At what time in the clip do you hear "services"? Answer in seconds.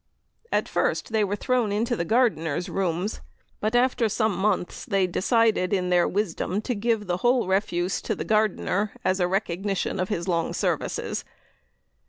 10.55-11.23